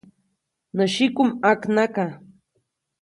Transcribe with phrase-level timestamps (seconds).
[0.75, 2.05] Nä syiku ʼmaknaka.